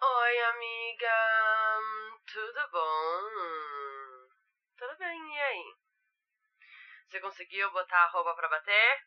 Oi, 0.00 0.40
amiga. 0.42 1.80
Tudo 2.32 2.68
bom? 2.70 4.28
Tudo 4.76 4.96
bem, 4.98 5.34
e 5.34 5.40
aí? 5.40 5.74
Você 7.06 7.20
conseguiu 7.20 7.70
botar 7.70 8.04
a 8.04 8.08
roupa 8.08 8.34
pra 8.34 8.48
bater? 8.48 9.06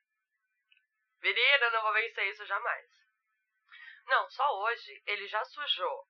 Menina, 1.21 1.69
não 1.71 1.81
vou 1.81 1.93
vencer 1.93 2.27
isso 2.27 2.45
jamais. 2.45 2.89
Não, 4.05 4.29
só 4.29 4.49
hoje 4.61 5.03
ele 5.05 5.27
já 5.27 5.43
sujou. 5.45 6.07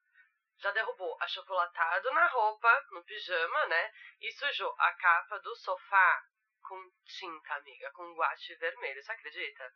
Já 0.59 0.71
derrubou 0.71 1.17
achocolatado 1.21 2.11
na 2.11 2.27
roupa, 2.27 2.85
no 2.91 3.03
pijama, 3.03 3.65
né? 3.67 3.91
E 4.21 4.31
sujou 4.31 4.75
a 4.77 4.91
capa 4.93 5.39
do 5.39 5.55
sofá 5.55 6.23
com 6.61 6.91
tinta, 7.05 7.55
amiga, 7.55 7.91
com 7.91 8.13
guache 8.15 8.55
vermelho. 8.55 9.01
Você 9.01 9.11
acredita? 9.11 9.73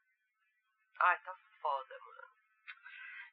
Ai, 1.00 1.20
tá 1.24 1.36
foda, 1.62 2.00
mano. 2.00 2.11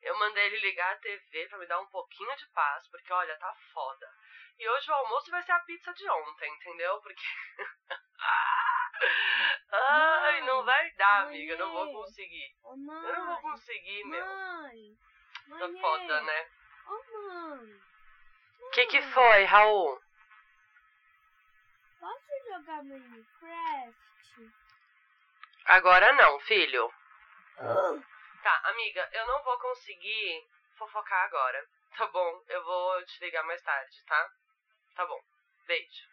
Eu 0.02 0.18
mandei 0.18 0.46
ele 0.46 0.60
ligar 0.60 0.92
a 0.92 0.98
TV 0.98 1.46
pra 1.48 1.58
me 1.58 1.66
dar 1.66 1.80
um 1.80 1.86
pouquinho 1.86 2.36
de 2.36 2.46
paz, 2.48 2.86
porque 2.88 3.12
olha, 3.12 3.36
tá 3.38 3.54
foda. 3.72 4.08
E 4.58 4.68
hoje 4.68 4.90
o 4.90 4.94
almoço 4.94 5.30
vai 5.30 5.42
ser 5.42 5.52
a 5.52 5.60
pizza 5.60 5.92
de 5.92 6.08
ontem, 6.08 6.52
entendeu? 6.52 7.00
Porque. 7.00 7.22
Ai, 9.70 10.40
não 10.42 10.64
vai 10.64 10.90
dar, 10.92 11.24
amiga. 11.24 11.56
Não 11.56 11.72
vou 11.72 11.92
conseguir. 11.92 12.56
Ô, 12.64 12.76
mãe. 12.76 13.08
Eu 13.08 13.12
não 13.12 13.26
vou 13.26 13.40
conseguir, 13.42 14.04
meu. 14.04 14.26
Mãe. 14.26 14.96
Tá 15.48 15.68
foda, 15.80 16.20
né? 16.22 16.48
Ô, 16.86 17.02
mãe. 17.12 17.80
O 18.60 18.70
que 18.70 18.86
que 18.86 19.02
foi, 19.02 19.44
Raul? 19.44 20.00
Posso 22.00 22.32
jogar 22.50 22.82
Minecraft? 22.82 24.52
Agora 25.66 26.12
não, 26.14 26.40
filho. 26.40 26.90
Tá, 28.48 28.70
amiga, 28.70 29.06
eu 29.12 29.26
não 29.26 29.42
vou 29.42 29.58
conseguir 29.58 30.42
fofocar 30.78 31.24
agora. 31.26 31.62
Tá 31.94 32.06
bom, 32.06 32.42
eu 32.48 32.64
vou 32.64 33.04
te 33.04 33.22
ligar 33.22 33.44
mais 33.44 33.60
tarde, 33.60 33.94
tá? 34.06 34.26
Tá 34.94 35.04
bom. 35.04 35.20
Beijo. 35.66 36.08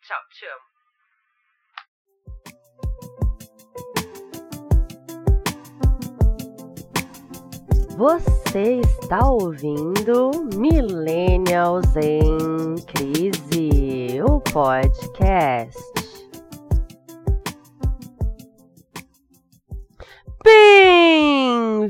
Tchau, 0.00 0.22
te 0.30 0.46
amo. 0.46 0.64
Você 7.98 8.80
está 8.80 9.28
ouvindo 9.28 10.30
Millennials 10.56 11.94
em 11.96 12.76
Crise, 12.86 14.22
o 14.22 14.40
podcast. 14.40 15.95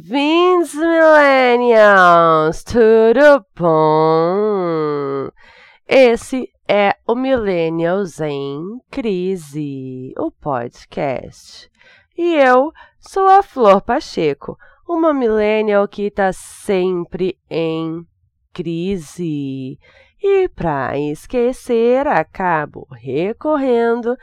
Bem-vindos, 0.09 0.73
Millennials! 0.75 2.63
Tudo 2.63 3.45
bom? 3.57 5.29
Esse 5.89 6.49
é 6.69 6.95
o 7.05 7.17
Millennials 7.17 8.21
em 8.21 8.81
Crise, 8.89 10.15
o 10.17 10.31
podcast. 10.31 11.69
E 12.17 12.37
eu 12.37 12.73
sou 13.01 13.27
a 13.27 13.43
Flor 13.43 13.83
Pacheco, 13.83 14.57
uma 14.89 15.13
millennial 15.13 15.89
que 15.89 16.03
está 16.03 16.33
sempre 16.33 17.37
em 17.51 18.07
crise. 18.53 19.77
E 20.23 20.49
para 20.51 20.97
esquecer, 20.99 22.07
acabo 22.07 22.87
recorrendo 22.93 24.17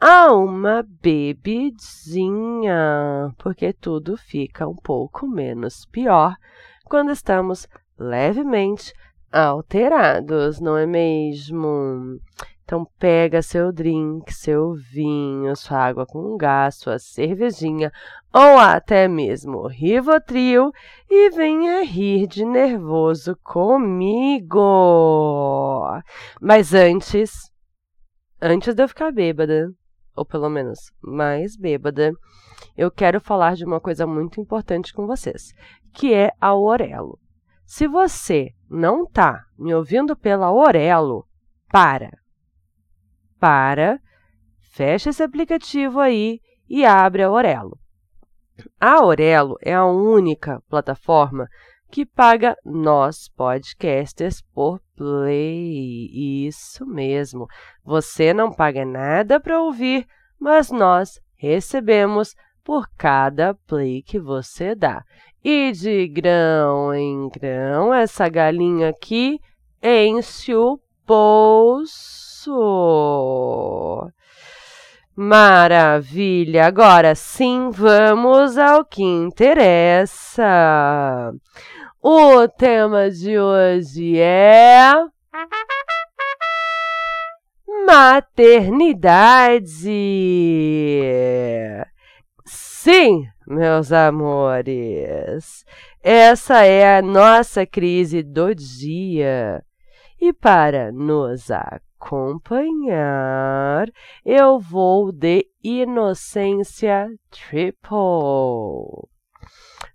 a 0.00 0.32
uma 0.32 0.82
bebidinha, 1.02 2.74
porque 3.36 3.72
tudo 3.72 4.16
fica 4.16 4.66
um 4.66 4.74
pouco 4.74 5.28
menos 5.28 5.84
pior 5.84 6.34
quando 6.86 7.12
estamos 7.12 7.68
levemente 7.98 8.94
alterados, 9.30 10.58
não 10.58 10.76
é 10.76 10.86
mesmo? 10.86 12.18
Então 12.64 12.86
pega 12.98 13.42
seu 13.42 13.70
drink, 13.72 14.32
seu 14.32 14.74
vinho, 14.74 15.54
sua 15.54 15.78
água 15.78 16.06
com 16.06 16.36
gás, 16.36 16.76
sua 16.76 16.98
cervejinha 16.98 17.92
ou 18.32 18.58
até 18.58 19.06
mesmo 19.08 19.66
Rivotril 19.66 20.70
e 21.10 21.30
venha 21.30 21.84
rir 21.84 22.26
de 22.26 22.44
nervoso 22.44 23.36
comigo. 23.42 24.62
Mas 26.40 26.72
antes, 26.72 27.50
antes 28.40 28.74
de 28.74 28.82
eu 28.82 28.88
ficar 28.88 29.12
bêbada, 29.12 29.68
ou 30.20 30.26
pelo 30.26 30.50
menos 30.50 30.92
mais 31.00 31.56
bêbada, 31.56 32.12
eu 32.76 32.90
quero 32.90 33.18
falar 33.18 33.56
de 33.56 33.64
uma 33.64 33.80
coisa 33.80 34.06
muito 34.06 34.38
importante 34.38 34.92
com 34.92 35.06
vocês, 35.06 35.54
que 35.94 36.12
é 36.12 36.30
a 36.38 36.54
Orelo. 36.54 37.18
Se 37.64 37.88
você 37.88 38.50
não 38.68 39.06
tá 39.06 39.46
me 39.58 39.72
ouvindo 39.72 40.14
pela 40.14 40.52
Orelo, 40.52 41.26
para. 41.72 42.10
Para, 43.38 43.98
fecha 44.58 45.08
esse 45.08 45.22
aplicativo 45.22 45.98
aí 45.98 46.38
e 46.68 46.84
abre 46.84 47.22
a 47.22 47.30
Orelo. 47.30 47.78
A 48.78 48.96
Aurelo 48.96 49.56
é 49.62 49.72
a 49.72 49.86
única 49.86 50.62
plataforma 50.68 51.48
que 51.90 52.06
paga 52.06 52.56
nós 52.64 53.28
podcasters 53.36 54.40
por 54.54 54.80
play. 54.96 56.46
Isso 56.46 56.86
mesmo. 56.86 57.46
Você 57.84 58.32
não 58.32 58.52
paga 58.52 58.84
nada 58.84 59.40
para 59.40 59.60
ouvir, 59.60 60.06
mas 60.38 60.70
nós 60.70 61.20
recebemos 61.36 62.34
por 62.62 62.86
cada 62.96 63.54
play 63.66 64.02
que 64.02 64.18
você 64.18 64.74
dá. 64.74 65.02
E 65.42 65.72
de 65.72 66.06
grão 66.06 66.94
em 66.94 67.28
grão, 67.28 67.92
essa 67.92 68.28
galinha 68.28 68.90
aqui 68.90 69.40
enche 69.82 70.54
o 70.54 70.78
bolso. 71.06 72.52
Maravilha! 75.16 76.66
Agora 76.66 77.14
sim, 77.14 77.68
vamos 77.70 78.56
ao 78.56 78.84
que 78.84 79.02
interessa. 79.02 80.44
O 82.02 82.48
tema 82.48 83.10
de 83.10 83.38
hoje 83.38 84.18
é. 84.18 84.90
Maternidade. 87.86 89.68
Sim, 92.46 93.26
meus 93.46 93.92
amores, 93.92 95.62
essa 96.02 96.64
é 96.64 96.96
a 96.96 97.02
nossa 97.02 97.66
crise 97.66 98.22
do 98.22 98.54
dia. 98.54 99.62
E 100.18 100.32
para 100.32 100.90
nos 100.90 101.50
acompanhar, 101.50 102.40
eu 104.24 104.58
vou 104.58 105.12
de 105.12 105.46
Inocência 105.62 107.10
Triple. 107.30 107.90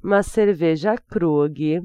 Uma 0.04 0.22
cerveja 0.22 0.96
Krug 1.10 1.82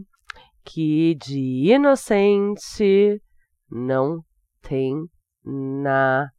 que 0.64 1.14
de 1.14 1.72
inocente 1.72 3.22
não 3.70 4.24
tem 4.62 5.06
nada. 5.44 6.32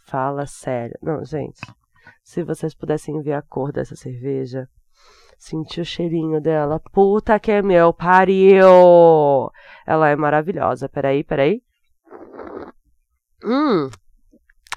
Fala 0.05 0.45
sério. 0.45 0.97
Não, 1.01 1.23
gente. 1.23 1.61
Se 2.23 2.43
vocês 2.43 2.75
pudessem 2.75 3.21
ver 3.21 3.33
a 3.33 3.41
cor 3.41 3.71
dessa 3.71 3.95
cerveja, 3.95 4.67
sentir 5.43 5.81
o 5.81 5.85
cheirinho 5.85 6.39
dela. 6.39 6.79
Puta 6.91 7.37
que 7.39 7.51
é 7.51 7.61
meu, 7.61 7.93
pariu! 7.93 9.51
Ela 9.85 10.09
é 10.09 10.15
maravilhosa. 10.15 10.87
Peraí, 10.87 11.23
peraí. 11.23 11.61
Hum. 13.43 13.89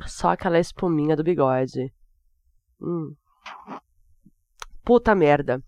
Só 0.06 0.30
aquela 0.30 0.58
espuminha 0.58 1.14
do 1.14 1.22
bigode. 1.22 1.92
Hum. 2.80 3.14
Puta 4.84 5.14
merda. 5.14 5.62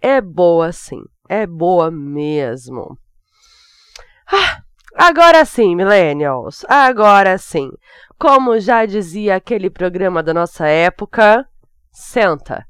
É 0.00 0.20
boa 0.20 0.72
sim. 0.72 1.02
É 1.28 1.46
boa 1.46 1.90
mesmo. 1.90 2.98
Ah, 4.26 4.62
Agora 4.96 5.44
sim, 5.44 5.76
millennials, 5.76 6.64
agora 6.68 7.38
sim. 7.38 7.70
Como 8.18 8.58
já 8.58 8.84
dizia 8.84 9.36
aquele 9.36 9.70
programa 9.70 10.20
da 10.20 10.34
nossa 10.34 10.66
época, 10.66 11.46
senta, 11.92 12.66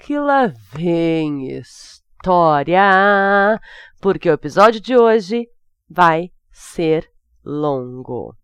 que 0.00 0.18
lá 0.18 0.46
vem 0.72 1.48
história, 1.58 2.80
porque 4.00 4.30
o 4.30 4.32
episódio 4.32 4.80
de 4.80 4.96
hoje 4.96 5.46
vai 5.88 6.32
ser 6.50 7.06
longo. 7.44 8.34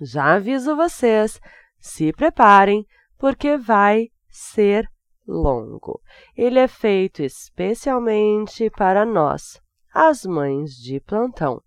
Já 0.00 0.34
aviso 0.34 0.74
vocês, 0.74 1.40
se 1.78 2.12
preparem, 2.12 2.84
porque 3.16 3.56
vai 3.56 4.08
ser 4.28 4.90
longo. 5.26 6.00
Ele 6.36 6.58
é 6.58 6.66
feito 6.66 7.22
especialmente 7.22 8.68
para 8.70 9.04
nós, 9.04 9.60
as 9.94 10.26
mães 10.26 10.72
de 10.72 10.98
plantão, 11.00 11.62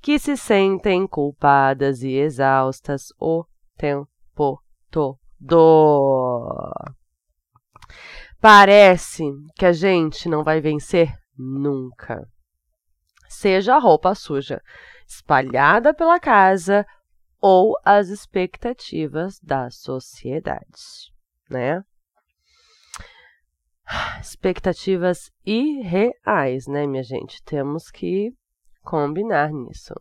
que 0.00 0.18
se 0.18 0.36
sentem 0.36 1.06
culpadas 1.06 2.02
e 2.02 2.14
exaustas 2.14 3.12
o 3.20 3.44
tempo 3.76 4.60
todo. 4.90 5.18
Parece 8.40 9.24
que 9.56 9.64
a 9.64 9.72
gente 9.72 10.28
não 10.28 10.44
vai 10.44 10.60
vencer 10.60 11.12
nunca. 11.36 12.28
Seja 13.28 13.74
a 13.74 13.78
roupa 13.78 14.14
suja 14.14 14.62
espalhada 15.06 15.94
pela 15.94 16.20
casa 16.20 16.86
ou 17.40 17.76
as 17.84 18.08
expectativas 18.08 19.38
da 19.40 19.70
sociedade, 19.70 21.12
né? 21.50 21.82
Expectativas 24.20 25.30
irreais, 25.44 26.66
né, 26.66 26.86
minha 26.86 27.04
gente? 27.04 27.42
Temos 27.44 27.90
que 27.90 28.32
combinar 28.82 29.50
nisso, 29.52 29.94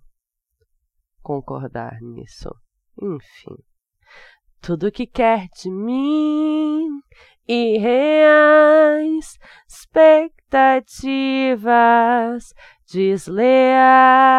concordar 1.22 2.00
nisso, 2.02 2.50
enfim. 3.00 3.56
Tudo 4.66 4.92
que 4.92 5.06
quer 5.06 5.48
de 5.50 5.70
mim, 5.70 7.00
irreais, 7.48 9.38
expectativas 9.68 12.52
desleais. 12.92 14.34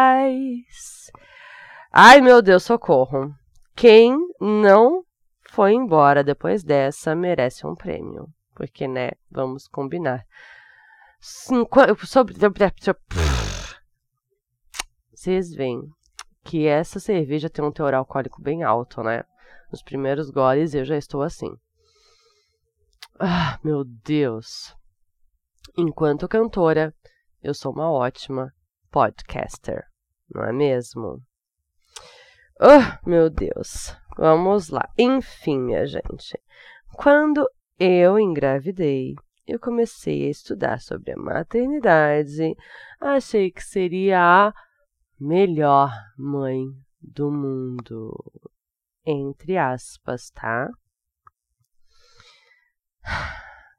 Ai, 1.93 2.19
meu 2.19 2.41
Deus, 2.41 2.63
socorro. 2.63 3.33
Quem 3.73 4.17
não 4.41 5.05
foi 5.49 5.71
embora 5.71 6.25
depois 6.25 6.61
dessa 6.61 7.15
merece 7.15 7.65
um 7.65 7.73
prêmio. 7.73 8.27
Porque, 8.53 8.85
né, 8.85 9.11
vamos 9.31 9.65
combinar. 9.69 10.25
Vocês 15.13 15.55
veem 15.55 15.89
que 16.43 16.67
essa 16.67 16.99
cerveja 16.99 17.49
tem 17.49 17.63
um 17.63 17.71
teor 17.71 17.93
alcoólico 17.93 18.41
bem 18.41 18.63
alto, 18.63 19.01
né? 19.01 19.23
Nos 19.71 19.81
primeiros 19.81 20.29
goles 20.29 20.73
eu 20.73 20.85
já 20.85 20.97
estou 20.97 21.21
assim. 21.21 21.51
Ah, 23.19 23.59
meu 23.63 23.83
Deus. 23.83 24.75
Enquanto 25.77 26.27
cantora, 26.27 26.93
eu 27.41 27.53
sou 27.53 27.71
uma 27.71 27.91
ótima 27.91 28.53
podcaster, 28.91 29.83
não 30.33 30.43
é 30.43 30.51
mesmo? 30.51 31.21
Oh, 32.59 33.07
meu 33.07 33.29
Deus. 33.29 33.95
Vamos 34.17 34.69
lá. 34.69 34.89
Enfim, 34.97 35.59
minha 35.59 35.85
gente. 35.85 36.39
Quando 36.93 37.47
eu 37.79 38.17
engravidei, 38.17 39.13
eu 39.45 39.59
comecei 39.59 40.25
a 40.27 40.31
estudar 40.31 40.81
sobre 40.81 41.11
a 41.11 41.17
maternidade. 41.17 42.55
Achei 42.99 43.51
que 43.51 43.63
seria 43.63 44.19
a 44.19 44.53
melhor 45.19 45.91
mãe 46.17 46.65
do 46.99 47.31
mundo. 47.31 48.11
Entre 49.09 49.57
aspas, 49.57 50.29
tá? 50.31 50.69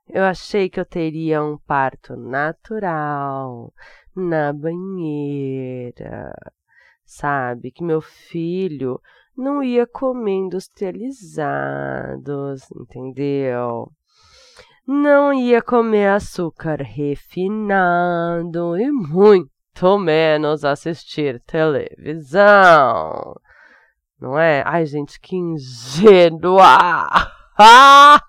Eu 0.08 0.24
achei 0.24 0.70
que 0.70 0.80
eu 0.80 0.86
teria 0.86 1.44
um 1.44 1.58
parto 1.58 2.16
natural, 2.16 3.70
na 4.16 4.54
banheira, 4.54 6.32
sabe? 7.04 7.70
Que 7.70 7.84
meu 7.84 8.00
filho 8.00 8.98
não 9.36 9.62
ia 9.62 9.86
comer 9.86 10.32
industrializados, 10.32 12.62
entendeu? 12.70 13.92
Não 14.86 15.34
ia 15.34 15.60
comer 15.60 16.08
açúcar 16.08 16.80
refinado 16.80 18.78
e 18.78 18.90
muito 18.90 19.98
menos 19.98 20.64
assistir 20.64 21.38
televisão. 21.42 23.38
Não 24.20 24.38
é? 24.38 24.62
Ai, 24.66 24.84
gente, 24.86 25.20
que 25.20 25.36
ingênua! 25.36 26.98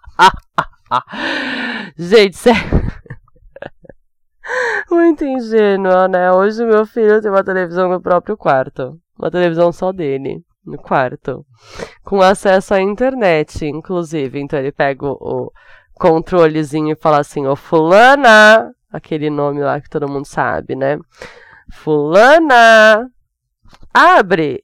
gente, 1.98 2.38
sério. 2.38 2.90
Muito 4.90 5.24
ingênua, 5.24 6.08
né? 6.08 6.32
Hoje 6.32 6.66
meu 6.66 6.86
filho 6.86 7.22
tem 7.22 7.30
uma 7.32 7.44
televisão 7.44 7.90
no 7.90 8.02
próprio 8.02 8.38
quarto. 8.38 9.00
Uma 9.18 9.32
televisão 9.32 9.72
só 9.72 9.92
dele 9.92 10.44
no 10.66 10.78
quarto, 10.78 11.46
com 12.04 12.22
acesso 12.22 12.74
à 12.74 12.82
internet, 12.82 13.66
inclusive. 13.66 14.40
Então 14.40 14.60
ele 14.60 14.72
pega 14.72 15.06
o, 15.06 15.52
controlezinho 15.96 16.94
e 16.94 16.96
fala 16.96 17.20
assim: 17.20 17.46
Ô 17.46 17.56
Fulana, 17.56 18.74
aquele 18.92 19.30
nome 19.30 19.62
lá 19.62 19.80
que 19.82 19.90
todo 19.90 20.10
mundo 20.10 20.26
sabe, 20.26 20.76
né? 20.76 20.98
Fulana, 21.72 23.08
abre 23.94 24.64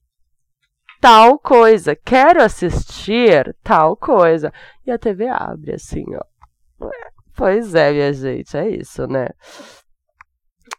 tal 0.99 1.37
coisa, 1.39 1.95
quero 1.95 2.41
assistir 2.41 3.55
tal 3.63 3.95
coisa. 3.95 4.51
E 4.85 4.91
a 4.91 4.97
TV 4.97 5.27
abre 5.27 5.73
assim, 5.73 6.05
ó. 6.15 6.89
Pois 7.35 7.75
é, 7.75 7.91
minha 7.91 8.13
gente, 8.13 8.55
é 8.55 8.69
isso, 8.69 9.05
né? 9.07 9.27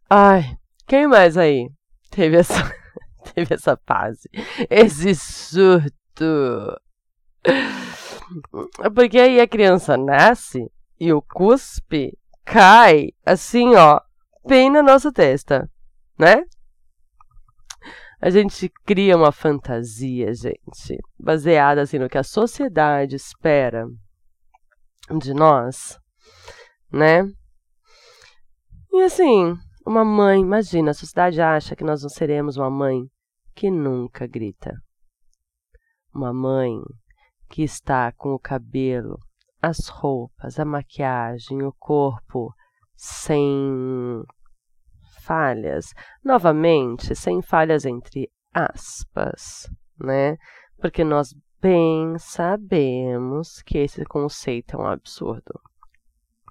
Ai, 0.09 0.57
quem 0.87 1.07
mais 1.07 1.37
aí 1.37 1.69
teve 2.11 2.37
essa 2.39 2.55
teve 3.35 3.55
essa 3.55 3.79
fase. 3.87 4.29
Esse 4.71 5.15
surto. 5.15 6.81
Porque 8.95 9.19
aí 9.19 9.41
a 9.41 9.47
criança 9.47 9.97
nasce 9.97 10.71
e 10.99 11.13
o 11.13 11.21
cuspe 11.23 12.17
cai 12.45 13.13
assim, 13.25 13.75
ó, 13.75 14.01
bem 14.47 14.71
na 14.71 14.83
nossa 14.83 15.13
testa, 15.13 15.69
né? 16.19 16.45
A 18.21 18.31
gente 18.31 18.71
cria 18.85 19.17
uma 19.17 19.31
fantasia, 19.31 20.33
gente, 20.33 20.99
baseada 21.19 21.83
assim 21.83 21.99
no 21.99 22.09
que 22.09 22.17
a 22.17 22.23
sociedade 22.23 23.15
espera 23.15 23.87
de 25.19 25.35
nós, 25.35 25.99
né? 26.91 27.31
E 28.91 29.03
assim, 29.03 29.55
uma 29.87 30.05
mãe, 30.05 30.41
imagina, 30.41 30.91
a 30.91 30.95
sociedade 30.95 31.41
acha 31.41 31.77
que 31.77 31.85
nós 31.85 32.03
não 32.03 32.09
seremos 32.09 32.57
uma 32.57 32.71
mãe 32.71 33.03
que 33.55 33.71
nunca 33.71 34.27
grita. 34.27 34.73
Uma 36.15 36.33
mãe 36.33 36.81
que 37.51 37.63
está 37.63 38.11
com 38.13 38.33
o 38.33 38.39
cabelo, 38.39 39.19
as 39.61 39.89
roupas, 39.89 40.59
a 40.59 40.65
maquiagem, 40.65 41.63
o 41.63 41.73
corpo 41.79 42.53
sem 42.97 44.23
falhas. 45.27 45.93
Novamente, 46.25 47.15
sem 47.15 47.43
falhas 47.43 47.85
entre 47.85 48.31
aspas, 48.55 49.69
né? 49.99 50.37
Porque 50.79 51.03
nós 51.05 51.35
bem 51.61 52.19
sabemos 52.19 53.63
que 53.63 53.79
esse 53.79 54.05
conceito 54.05 54.77
é 54.77 54.79
um 54.79 54.87
absurdo. 54.87 55.61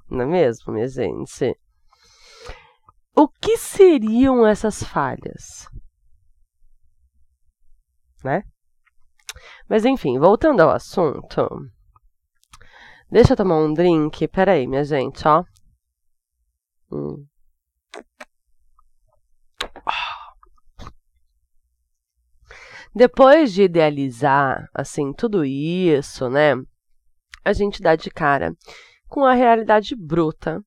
Não 0.10 0.22
é 0.22 0.26
mesmo, 0.26 0.74
minha 0.74 0.88
gente? 0.88 1.58
O 3.16 3.28
que 3.28 3.58
seriam 3.58 4.46
essas 4.46 4.84
falhas? 4.84 5.68
né? 8.26 8.44
Mas 9.70 9.86
enfim, 9.86 10.20
voltando 10.20 10.62
ao 10.62 10.72
assunto. 10.72 11.48
Deixa 13.10 13.34
eu 13.34 13.38
tomar 13.38 13.58
um 13.58 13.74
drink. 13.74 14.28
Pera 14.28 14.54
aí, 14.54 14.68
minha 14.68 14.84
gente, 14.84 15.26
ó. 15.28 15.44
Hum. 16.92 17.26
Depois 22.96 23.52
de 23.52 23.64
idealizar, 23.64 24.70
assim, 24.74 25.12
tudo 25.12 25.44
isso, 25.44 26.30
né? 26.30 26.54
A 27.44 27.52
gente 27.52 27.82
dá 27.82 27.94
de 27.94 28.10
cara 28.10 28.56
com 29.10 29.26
a 29.26 29.34
realidade 29.34 29.94
bruta, 29.98 30.64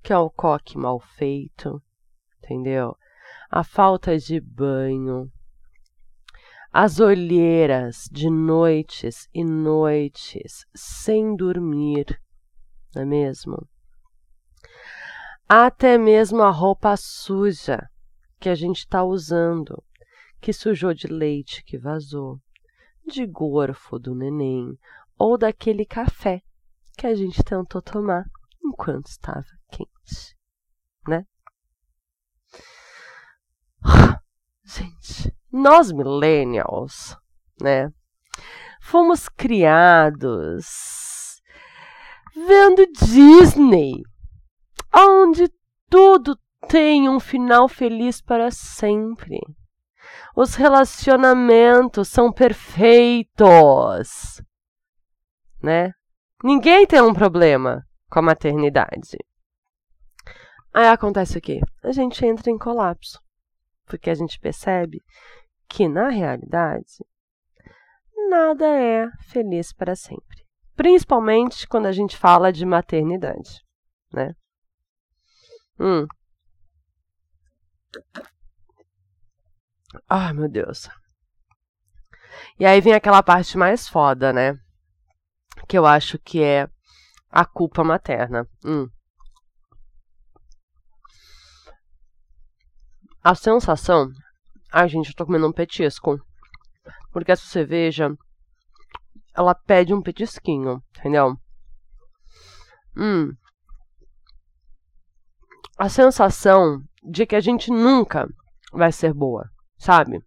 que 0.00 0.12
é 0.12 0.18
o 0.18 0.30
coque 0.30 0.78
mal 0.78 1.00
feito, 1.00 1.82
entendeu? 2.38 2.94
A 3.50 3.64
falta 3.64 4.16
de 4.16 4.40
banho, 4.40 5.28
as 6.72 7.00
olheiras 7.00 8.08
de 8.08 8.30
noites 8.30 9.28
e 9.34 9.44
noites 9.44 10.64
sem 10.76 11.34
dormir, 11.34 12.20
não 12.94 13.02
é 13.02 13.04
mesmo? 13.04 13.68
Até 15.48 15.98
mesmo 15.98 16.40
a 16.40 16.50
roupa 16.50 16.96
suja 16.96 17.90
que 18.38 18.48
a 18.48 18.54
gente 18.54 18.78
está 18.78 19.02
usando, 19.02 19.82
que 20.44 20.52
sujou 20.52 20.92
de 20.92 21.06
leite 21.06 21.64
que 21.64 21.78
vazou, 21.78 22.38
de 23.06 23.24
gorfo 23.24 23.98
do 23.98 24.14
neném 24.14 24.78
ou 25.18 25.38
daquele 25.38 25.86
café 25.86 26.42
que 26.98 27.06
a 27.06 27.14
gente 27.14 27.42
tentou 27.42 27.80
tomar 27.80 28.26
enquanto 28.62 29.06
estava 29.06 29.46
quente, 29.70 30.36
né? 31.08 31.26
Gente, 34.66 35.34
nós 35.50 35.90
millennials, 35.90 37.16
né? 37.58 37.90
Fomos 38.82 39.30
criados 39.30 41.40
vendo 42.34 42.84
Disney, 42.92 44.02
onde 44.94 45.50
tudo 45.88 46.38
tem 46.68 47.08
um 47.08 47.18
final 47.18 47.66
feliz 47.66 48.20
para 48.20 48.50
sempre. 48.50 49.40
Os 50.36 50.54
relacionamentos 50.54 52.08
são 52.08 52.32
perfeitos, 52.32 53.32
né? 55.62 55.92
Ninguém 56.42 56.86
tem 56.86 57.00
um 57.00 57.14
problema 57.14 57.86
com 58.10 58.18
a 58.18 58.22
maternidade. 58.22 59.16
Aí 60.72 60.88
acontece 60.88 61.38
o 61.38 61.40
quê? 61.40 61.60
A 61.82 61.92
gente 61.92 62.26
entra 62.26 62.50
em 62.50 62.58
colapso, 62.58 63.20
porque 63.86 64.10
a 64.10 64.14
gente 64.14 64.38
percebe 64.40 65.00
que 65.68 65.88
na 65.88 66.08
realidade 66.08 67.04
nada 68.28 68.66
é 68.66 69.08
feliz 69.28 69.72
para 69.72 69.94
sempre, 69.94 70.44
principalmente 70.74 71.66
quando 71.68 71.86
a 71.86 71.92
gente 71.92 72.16
fala 72.16 72.52
de 72.52 72.66
maternidade, 72.66 73.60
né? 74.12 74.34
Hum. 75.78 76.06
Ai, 80.08 80.32
meu 80.32 80.48
Deus. 80.48 80.88
E 82.58 82.64
aí 82.64 82.80
vem 82.80 82.94
aquela 82.94 83.22
parte 83.22 83.56
mais 83.56 83.88
foda, 83.88 84.32
né? 84.32 84.58
Que 85.68 85.78
eu 85.78 85.86
acho 85.86 86.18
que 86.18 86.42
é 86.42 86.68
a 87.30 87.44
culpa 87.44 87.82
materna. 87.82 88.48
Hum. 88.64 88.88
A 93.22 93.34
sensação. 93.34 94.10
Ai, 94.72 94.88
gente, 94.88 95.10
eu 95.10 95.14
tô 95.14 95.24
comendo 95.24 95.48
um 95.48 95.52
petisco. 95.52 96.20
Porque 97.12 97.32
essa 97.32 97.46
cerveja. 97.46 98.16
Ela 99.36 99.54
pede 99.54 99.92
um 99.92 100.02
petisquinho, 100.02 100.82
entendeu? 100.96 101.36
Hum. 102.96 103.32
A 105.76 105.88
sensação 105.88 106.80
de 107.02 107.26
que 107.26 107.34
a 107.34 107.40
gente 107.40 107.68
nunca 107.68 108.28
vai 108.72 108.92
ser 108.92 109.12
boa 109.12 109.50
sabe? 109.76 110.18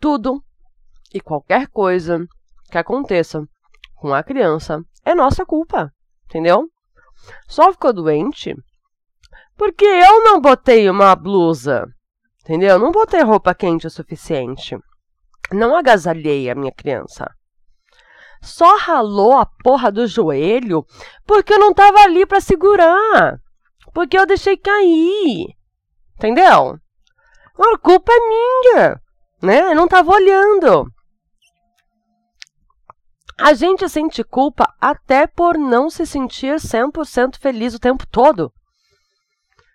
Tudo 0.00 0.42
e 1.12 1.20
qualquer 1.20 1.68
coisa 1.68 2.26
que 2.70 2.78
aconteça 2.78 3.42
com 3.96 4.12
a 4.12 4.22
criança 4.22 4.82
é 5.04 5.14
nossa 5.14 5.44
culpa, 5.46 5.92
entendeu? 6.26 6.68
Só 7.48 7.72
ficou 7.72 7.92
doente 7.92 8.54
porque 9.58 9.84
eu 9.84 10.22
não 10.22 10.40
botei 10.40 10.88
uma 10.88 11.16
blusa, 11.16 11.84
entendeu? 12.42 12.78
Não 12.78 12.92
botei 12.92 13.22
roupa 13.22 13.52
quente 13.54 13.88
o 13.88 13.90
suficiente. 13.90 14.78
Não 15.52 15.74
agasalhei 15.74 16.48
a 16.48 16.54
minha 16.54 16.70
criança. 16.70 17.28
Só 18.40 18.76
ralou 18.76 19.36
a 19.36 19.46
porra 19.64 19.90
do 19.90 20.06
joelho 20.06 20.84
porque 21.26 21.52
eu 21.52 21.58
não 21.58 21.74
tava 21.74 21.98
ali 22.00 22.24
para 22.24 22.40
segurar. 22.40 23.40
Porque 23.92 24.16
eu 24.16 24.26
deixei 24.26 24.56
cair. 24.56 25.57
Entendeu? 26.18 26.76
A 27.56 27.78
culpa 27.78 28.12
é 28.12 28.28
minha, 28.28 29.00
né? 29.40 29.70
Eu 29.70 29.74
não 29.76 29.84
estava 29.84 30.10
olhando. 30.10 30.92
A 33.38 33.54
gente 33.54 33.88
sente 33.88 34.24
culpa 34.24 34.74
até 34.80 35.28
por 35.28 35.56
não 35.56 35.88
se 35.88 36.04
sentir 36.04 36.56
100% 36.56 37.38
feliz 37.38 37.72
o 37.72 37.78
tempo 37.78 38.04
todo. 38.04 38.52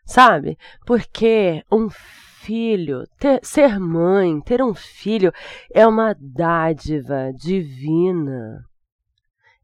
Sabe? 0.05 0.57
Porque 0.85 1.63
um 1.71 1.89
filho, 1.89 3.05
ter, 3.17 3.39
ser 3.41 3.79
mãe, 3.79 4.41
ter 4.41 4.61
um 4.61 4.73
filho 4.73 5.31
é 5.73 5.87
uma 5.87 6.13
dádiva 6.19 7.31
divina. 7.33 8.65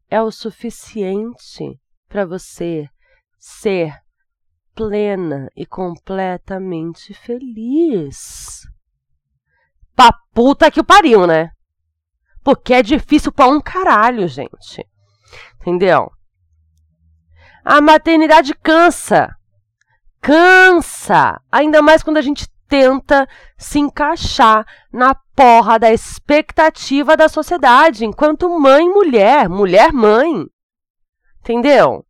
É 0.08 0.22
o 0.22 0.30
suficiente 0.30 1.78
para 2.08 2.24
você 2.24 2.88
ser 3.38 3.94
plena 4.80 5.50
e 5.54 5.66
completamente 5.66 7.12
feliz. 7.12 8.62
Pra 9.94 10.10
puta 10.32 10.70
que 10.70 10.80
o 10.80 10.84
pariu, 10.84 11.26
né? 11.26 11.50
Porque 12.42 12.72
é 12.72 12.82
difícil 12.82 13.30
pra 13.30 13.46
um 13.46 13.60
caralho, 13.60 14.26
gente. 14.26 14.82
Entendeu? 15.60 16.10
A 17.62 17.78
maternidade 17.82 18.54
cansa. 18.54 19.28
Cansa! 20.18 21.38
Ainda 21.52 21.82
mais 21.82 22.02
quando 22.02 22.16
a 22.16 22.22
gente 22.22 22.48
tenta 22.66 23.28
se 23.58 23.78
encaixar 23.78 24.64
na 24.90 25.14
porra 25.36 25.78
da 25.78 25.92
expectativa 25.92 27.18
da 27.18 27.28
sociedade 27.28 28.06
enquanto 28.06 28.48
mãe 28.58 28.88
mulher, 28.88 29.46
mulher 29.46 29.92
mãe. 29.92 30.46
Entendeu? 31.40 32.02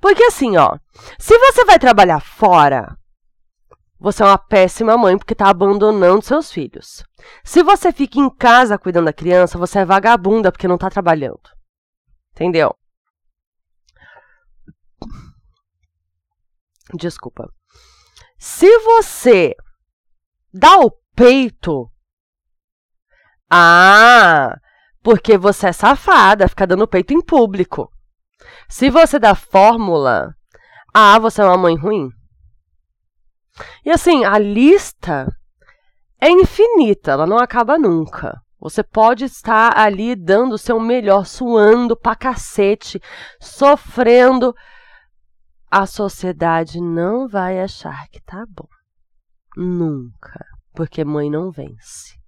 Porque 0.00 0.24
assim, 0.24 0.56
ó, 0.56 0.78
se 1.18 1.36
você 1.38 1.64
vai 1.64 1.78
trabalhar 1.78 2.20
fora, 2.20 2.96
você 3.98 4.22
é 4.22 4.26
uma 4.26 4.38
péssima 4.38 4.96
mãe 4.96 5.18
porque 5.18 5.34
está 5.34 5.48
abandonando 5.48 6.24
seus 6.24 6.52
filhos. 6.52 7.02
Se 7.42 7.62
você 7.62 7.92
fica 7.92 8.18
em 8.18 8.30
casa 8.30 8.78
cuidando 8.78 9.06
da 9.06 9.12
criança, 9.12 9.58
você 9.58 9.80
é 9.80 9.84
vagabunda 9.84 10.52
porque 10.52 10.68
não 10.68 10.76
está 10.76 10.88
trabalhando. 10.88 11.40
Entendeu? 12.32 12.74
Desculpa. 16.94 17.52
Se 18.38 18.78
você 18.78 19.54
dá 20.54 20.78
o 20.78 20.92
peito. 21.14 21.90
Ah, 23.50 24.56
porque 25.02 25.36
você 25.36 25.68
é 25.68 25.72
safada, 25.72 26.48
fica 26.48 26.66
dando 26.66 26.86
peito 26.86 27.12
em 27.12 27.20
público. 27.20 27.90
Se 28.68 28.90
você 28.90 29.18
dá 29.18 29.34
fórmula, 29.34 30.34
ah, 30.94 31.18
você 31.18 31.40
é 31.40 31.44
uma 31.44 31.56
mãe 31.56 31.76
ruim. 31.76 32.10
E 33.84 33.90
assim, 33.90 34.24
a 34.24 34.38
lista 34.38 35.26
é 36.20 36.30
infinita, 36.30 37.12
ela 37.12 37.26
não 37.26 37.38
acaba 37.38 37.78
nunca. 37.78 38.40
Você 38.60 38.82
pode 38.82 39.24
estar 39.24 39.78
ali 39.78 40.16
dando 40.16 40.54
o 40.54 40.58
seu 40.58 40.80
melhor, 40.80 41.24
suando 41.24 41.96
pra 41.96 42.16
cacete, 42.16 43.00
sofrendo. 43.40 44.54
A 45.70 45.86
sociedade 45.86 46.80
não 46.80 47.28
vai 47.28 47.60
achar 47.60 48.08
que 48.08 48.20
tá 48.20 48.44
bom. 48.48 48.66
Nunca. 49.56 50.44
Porque 50.74 51.04
mãe 51.04 51.30
não 51.30 51.50
vence. 51.50 52.18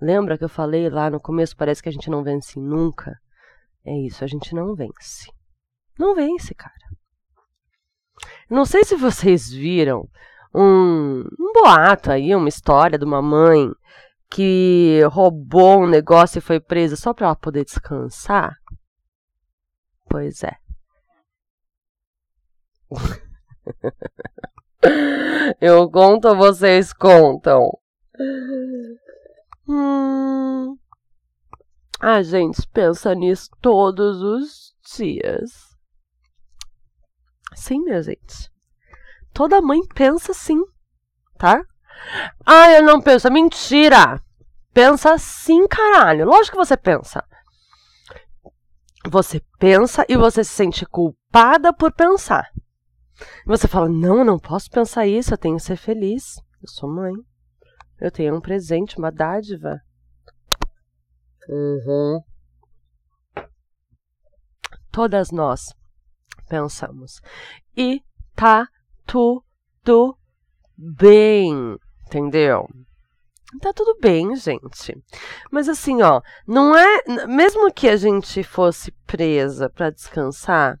Lembra 0.00 0.36
que 0.36 0.44
eu 0.44 0.48
falei 0.48 0.90
lá 0.90 1.08
no 1.08 1.20
começo? 1.20 1.56
Parece 1.56 1.82
que 1.82 1.88
a 1.88 1.92
gente 1.92 2.10
não 2.10 2.22
vence 2.22 2.58
nunca. 2.58 3.18
É 3.84 3.96
isso, 4.06 4.24
a 4.24 4.26
gente 4.26 4.54
não 4.54 4.74
vence. 4.74 5.30
Não 5.98 6.14
vence, 6.14 6.54
cara. 6.54 6.74
Não 8.48 8.64
sei 8.64 8.84
se 8.84 8.96
vocês 8.96 9.50
viram 9.50 10.08
um, 10.54 11.24
um 11.40 11.52
boato 11.54 12.10
aí, 12.10 12.34
uma 12.34 12.48
história 12.48 12.98
de 12.98 13.04
uma 13.04 13.22
mãe 13.22 13.70
que 14.30 15.00
roubou 15.10 15.82
um 15.82 15.86
negócio 15.86 16.38
e 16.38 16.42
foi 16.42 16.58
presa 16.60 16.96
só 16.96 17.12
para 17.12 17.26
ela 17.26 17.36
poder 17.36 17.64
descansar. 17.64 18.56
Pois 20.08 20.42
é. 20.42 20.56
Eu 25.60 25.90
conto 25.90 26.34
vocês 26.34 26.92
contam? 26.92 27.70
Hum. 29.68 30.76
A 32.00 32.22
gente 32.22 32.66
pensa 32.68 33.14
nisso 33.14 33.48
todos 33.60 34.20
os 34.20 34.74
dias. 34.96 35.71
Sim, 37.54 37.82
minha 37.82 38.02
gente. 38.02 38.50
Toda 39.32 39.62
mãe 39.62 39.80
pensa 39.94 40.32
assim, 40.32 40.60
tá? 41.38 41.64
Ah, 42.44 42.70
eu 42.72 42.82
não 42.82 43.00
penso. 43.00 43.30
Mentira! 43.30 44.22
Pensa 44.72 45.18
sim, 45.18 45.66
caralho. 45.66 46.26
Lógico 46.26 46.56
que 46.56 46.64
você 46.64 46.76
pensa. 46.76 47.24
Você 49.08 49.40
pensa 49.58 50.04
e 50.08 50.16
você 50.16 50.44
se 50.44 50.50
sente 50.50 50.86
culpada 50.86 51.72
por 51.72 51.92
pensar. 51.92 52.50
Você 53.46 53.68
fala: 53.68 53.88
Não, 53.88 54.18
eu 54.18 54.24
não 54.24 54.38
posso 54.38 54.70
pensar 54.70 55.06
isso, 55.06 55.34
eu 55.34 55.38
tenho 55.38 55.56
que 55.56 55.62
ser 55.62 55.76
feliz. 55.76 56.36
Eu 56.62 56.68
sou 56.68 56.88
mãe. 56.88 57.12
Eu 58.00 58.10
tenho 58.10 58.34
um 58.34 58.40
presente, 58.40 58.98
uma 58.98 59.10
dádiva. 59.10 59.80
Uhum. 61.48 62.20
Todas 64.90 65.30
nós 65.30 65.74
pensamos. 66.52 67.22
E 67.74 68.02
tá 68.36 68.68
tudo 69.06 70.18
bem, 70.76 71.78
entendeu? 72.06 72.68
Tá 73.58 73.72
tudo 73.72 73.98
bem, 73.98 74.36
gente. 74.36 75.02
Mas 75.50 75.66
assim, 75.66 76.02
ó, 76.02 76.20
não 76.46 76.76
é. 76.76 77.26
Mesmo 77.26 77.72
que 77.72 77.88
a 77.88 77.96
gente 77.96 78.42
fosse 78.42 78.92
presa 79.06 79.70
para 79.70 79.88
descansar, 79.88 80.78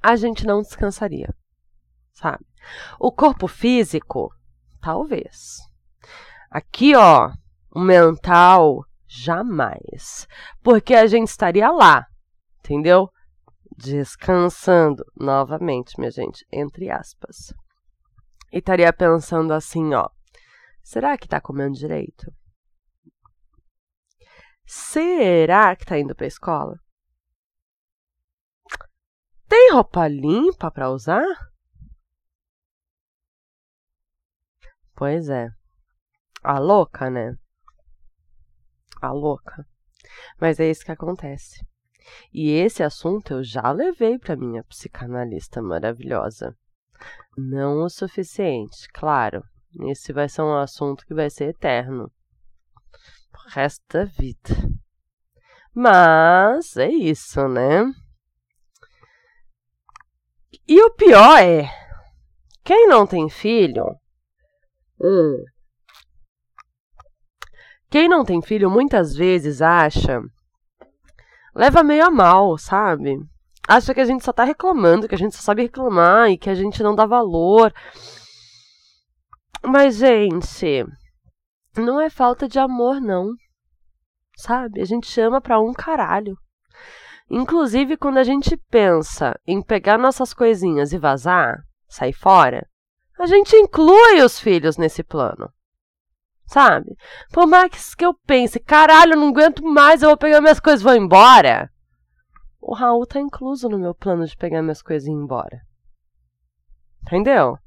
a 0.00 0.14
gente 0.14 0.46
não 0.46 0.62
descansaria, 0.62 1.34
sabe? 2.12 2.46
O 3.00 3.10
corpo 3.10 3.48
físico, 3.48 4.32
talvez. 4.80 5.58
Aqui, 6.48 6.94
ó, 6.94 7.32
o 7.72 7.80
mental, 7.80 8.84
jamais. 9.08 10.28
Porque 10.62 10.94
a 10.94 11.08
gente 11.08 11.28
estaria 11.28 11.70
lá, 11.72 12.06
entendeu? 12.60 13.10
Descansando 13.80 15.04
novamente, 15.16 16.00
minha 16.00 16.10
gente, 16.10 16.44
entre 16.50 16.90
aspas. 16.90 17.54
E 18.52 18.58
estaria 18.58 18.92
pensando 18.92 19.52
assim, 19.52 19.94
ó. 19.94 20.10
Será 20.82 21.16
que 21.16 21.28
tá 21.28 21.40
comendo 21.40 21.78
direito? 21.78 22.26
Será 24.66 25.76
que 25.76 25.84
tá 25.84 25.96
indo 25.96 26.12
pra 26.12 26.26
escola? 26.26 26.76
Tem 29.46 29.70
roupa 29.72 30.08
limpa 30.08 30.72
para 30.72 30.90
usar? 30.90 31.24
Pois 34.96 35.28
é. 35.28 35.50
A 36.42 36.58
louca, 36.58 37.08
né? 37.08 37.38
A 39.00 39.12
louca. 39.12 39.64
Mas 40.40 40.58
é 40.58 40.68
isso 40.68 40.84
que 40.84 40.90
acontece. 40.90 41.64
E 42.32 42.50
esse 42.50 42.82
assunto 42.82 43.34
eu 43.34 43.44
já 43.44 43.70
levei 43.72 44.18
para 44.18 44.36
minha 44.36 44.62
psicanalista 44.64 45.62
maravilhosa. 45.62 46.56
Não 47.36 47.84
o 47.84 47.88
suficiente, 47.88 48.88
claro, 48.92 49.42
esse 49.86 50.12
vai 50.12 50.28
ser 50.28 50.42
um 50.42 50.56
assunto 50.56 51.06
que 51.06 51.14
vai 51.14 51.30
ser 51.30 51.50
eterno. 51.50 52.10
Pro 53.30 53.42
resto 53.50 53.82
da 53.88 54.04
vida. 54.04 54.54
Mas 55.74 56.76
é 56.76 56.88
isso, 56.88 57.46
né? 57.46 57.84
E 60.66 60.82
o 60.82 60.90
pior 60.90 61.38
é, 61.38 61.70
quem 62.64 62.88
não 62.88 63.06
tem 63.06 63.28
filho. 63.28 63.84
Hum, 65.00 65.44
quem 67.90 68.06
não 68.06 68.22
tem 68.22 68.42
filho 68.42 68.70
muitas 68.70 69.14
vezes 69.14 69.62
acha. 69.62 70.20
Leva 71.58 71.82
meio 71.82 72.06
a 72.06 72.10
mal, 72.10 72.56
sabe? 72.56 73.18
Acha 73.66 73.92
que 73.92 74.00
a 74.00 74.04
gente 74.04 74.24
só 74.24 74.32
tá 74.32 74.44
reclamando, 74.44 75.08
que 75.08 75.14
a 75.16 75.18
gente 75.18 75.34
só 75.34 75.42
sabe 75.42 75.62
reclamar 75.62 76.30
e 76.30 76.38
que 76.38 76.48
a 76.48 76.54
gente 76.54 76.84
não 76.84 76.94
dá 76.94 77.04
valor. 77.04 77.74
Mas, 79.64 79.96
gente, 79.96 80.86
não 81.76 82.00
é 82.00 82.08
falta 82.08 82.46
de 82.46 82.60
amor, 82.60 83.00
não. 83.00 83.32
Sabe? 84.36 84.80
A 84.80 84.84
gente 84.84 85.08
chama 85.08 85.40
pra 85.40 85.58
um 85.58 85.72
caralho. 85.72 86.38
Inclusive, 87.28 87.96
quando 87.96 88.18
a 88.18 88.24
gente 88.24 88.56
pensa 88.70 89.34
em 89.44 89.60
pegar 89.60 89.98
nossas 89.98 90.32
coisinhas 90.32 90.92
e 90.92 90.98
vazar, 90.98 91.64
sair 91.88 92.12
fora, 92.12 92.68
a 93.18 93.26
gente 93.26 93.56
inclui 93.56 94.22
os 94.22 94.38
filhos 94.38 94.76
nesse 94.76 95.02
plano. 95.02 95.52
Sabe? 96.48 96.96
Por 97.30 97.46
mais 97.46 97.94
que 97.94 98.04
eu 98.04 98.14
pense, 98.14 98.58
caralho, 98.58 99.12
eu 99.12 99.18
não 99.18 99.28
aguento 99.28 99.62
mais, 99.62 100.02
eu 100.02 100.08
vou 100.08 100.16
pegar 100.16 100.40
minhas 100.40 100.58
coisas 100.58 100.80
e 100.80 100.84
vou 100.84 100.94
embora. 100.94 101.70
O 102.58 102.74
Raul 102.74 103.06
tá 103.06 103.20
incluso 103.20 103.68
no 103.68 103.78
meu 103.78 103.94
plano 103.94 104.26
de 104.26 104.34
pegar 104.34 104.62
minhas 104.62 104.80
coisas 104.80 105.06
e 105.06 105.10
ir 105.10 105.14
embora. 105.14 105.60
Entendeu? 107.02 107.58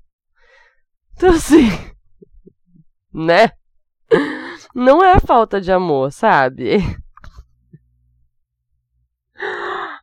Então, 1.13 1.29
assim. 1.29 1.69
Né? 3.13 3.51
Não 4.74 5.03
é 5.03 5.20
falta 5.20 5.59
de 5.59 5.70
amor, 5.70 6.13
sabe? 6.13 6.77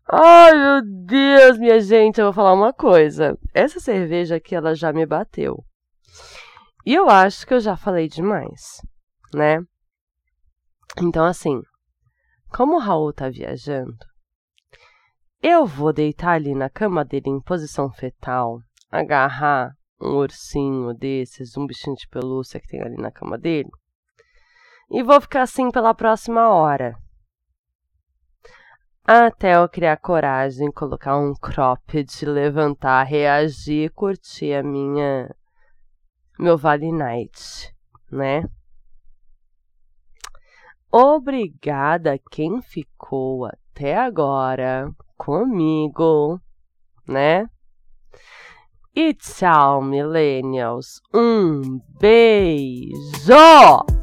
Ai, 0.06 0.52
meu 0.52 0.82
Deus, 0.84 1.58
minha 1.58 1.80
gente, 1.80 2.20
eu 2.20 2.26
vou 2.26 2.34
falar 2.34 2.52
uma 2.52 2.70
coisa. 2.70 3.38
Essa 3.54 3.80
cerveja 3.80 4.36
aqui, 4.36 4.54
ela 4.54 4.74
já 4.74 4.92
me 4.92 5.06
bateu. 5.06 5.64
E 6.84 6.94
eu 6.94 7.08
acho 7.08 7.46
que 7.46 7.54
eu 7.54 7.60
já 7.60 7.76
falei 7.76 8.08
demais, 8.08 8.80
né? 9.34 9.58
Então, 11.00 11.24
assim, 11.24 11.60
como 12.50 12.76
o 12.76 12.78
Raul 12.78 13.12
tá 13.12 13.28
viajando, 13.28 13.96
eu 15.42 15.66
vou 15.66 15.92
deitar 15.92 16.32
ali 16.32 16.54
na 16.54 16.68
cama 16.68 17.04
dele 17.04 17.28
em 17.28 17.40
posição 17.40 17.90
fetal, 17.90 18.60
agarrar 18.90 19.72
um 20.00 20.16
ursinho 20.16 20.94
desses, 20.94 21.56
um 21.56 21.66
bichinho 21.66 21.96
de 21.96 22.08
pelúcia 22.08 22.58
que 22.60 22.68
tem 22.68 22.80
ali 22.80 22.96
na 22.96 23.10
cama 23.10 23.36
dele. 23.36 23.70
E 24.90 25.02
vou 25.02 25.20
ficar 25.20 25.42
assim 25.42 25.70
pela 25.70 25.94
próxima 25.94 26.48
hora. 26.48 26.96
Até 29.04 29.56
eu 29.56 29.68
criar 29.68 29.96
coragem, 29.96 30.70
colocar 30.70 31.16
um 31.16 31.32
cropped, 31.34 32.24
levantar, 32.26 33.04
reagir, 33.04 33.90
curtir 33.92 34.54
a 34.54 34.62
minha 34.62 35.34
meu 36.38 36.56
Vale 36.56 36.92
Night, 36.92 37.74
né? 38.10 38.44
Obrigada 40.90 42.18
quem 42.30 42.62
ficou 42.62 43.46
até 43.46 43.96
agora 43.96 44.90
comigo, 45.16 46.40
né? 47.06 47.46
E 48.94 49.12
tchau, 49.14 49.82
millennials. 49.82 51.00
Um 51.14 51.80
beijo! 52.00 53.97